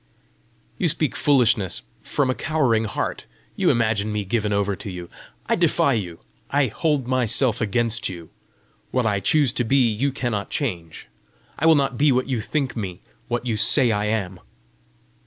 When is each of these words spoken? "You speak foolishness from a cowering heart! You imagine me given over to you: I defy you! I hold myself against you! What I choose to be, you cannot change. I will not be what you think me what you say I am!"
"You 0.79 0.87
speak 0.87 1.15
foolishness 1.15 1.83
from 2.01 2.31
a 2.31 2.33
cowering 2.33 2.85
heart! 2.85 3.27
You 3.55 3.69
imagine 3.69 4.11
me 4.11 4.25
given 4.25 4.51
over 4.51 4.75
to 4.75 4.89
you: 4.89 5.11
I 5.45 5.55
defy 5.55 5.93
you! 5.93 6.21
I 6.49 6.65
hold 6.65 7.05
myself 7.07 7.61
against 7.61 8.09
you! 8.09 8.31
What 8.89 9.05
I 9.05 9.19
choose 9.19 9.53
to 9.53 9.63
be, 9.63 9.87
you 9.91 10.11
cannot 10.11 10.49
change. 10.49 11.07
I 11.59 11.67
will 11.67 11.75
not 11.75 11.99
be 11.99 12.11
what 12.11 12.27
you 12.27 12.41
think 12.41 12.75
me 12.75 13.01
what 13.27 13.45
you 13.45 13.55
say 13.57 13.91
I 13.91 14.05
am!" 14.05 14.39